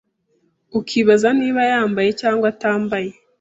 ukibaza 0.79 1.29
niba 1.39 1.61
yambaye 1.71 2.09
cyangwa 2.21 2.45
atambaye, 2.53 3.11